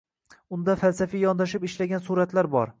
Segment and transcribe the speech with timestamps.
[0.59, 2.69] Unda falsafiy yondashib ishlagan suratlar bor.